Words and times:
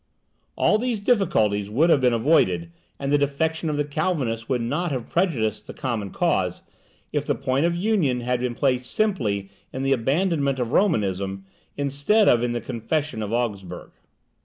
All 0.55 0.79
these 0.79 0.99
difficulties 0.99 1.69
would 1.69 1.91
have 1.91 2.01
been 2.01 2.11
avoided, 2.11 2.71
and 2.97 3.11
the 3.11 3.19
defection 3.19 3.69
of 3.69 3.77
the 3.77 3.85
Calvinists 3.85 4.49
would 4.49 4.63
not 4.63 4.91
have 4.91 5.11
prejudiced 5.11 5.67
the 5.67 5.75
common 5.75 6.09
cause, 6.09 6.63
if 7.13 7.23
the 7.23 7.35
point 7.35 7.67
of 7.67 7.75
union 7.75 8.21
had 8.21 8.39
been 8.39 8.55
placed 8.55 8.89
simply 8.89 9.51
in 9.71 9.83
the 9.83 9.93
abandonment 9.93 10.57
of 10.57 10.71
Romanism, 10.71 11.45
instead 11.77 12.27
of 12.27 12.41
in 12.41 12.51
the 12.53 12.61
Confession 12.61 13.21
of 13.21 13.31
Augsburg. 13.31 13.91